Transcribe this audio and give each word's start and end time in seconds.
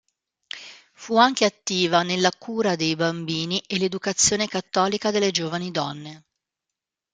Fu 0.95 1.15
anche 1.17 1.45
attiva 1.45 2.01
nella 2.01 2.31
cura 2.35 2.75
dei 2.75 2.95
bambini 2.95 3.59
e 3.67 3.77
l'educazione 3.77 4.47
cattolica 4.47 5.11
delle 5.11 5.29
giovani 5.29 5.69
donne. 5.69 6.23